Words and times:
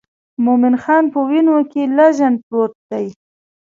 مومن 0.45 0.75
خان 0.83 1.03
په 1.13 1.19
وینو 1.29 1.57
کې 1.71 1.81
لژند 1.97 2.37
پروت 2.45 2.73
دی. 2.89 3.07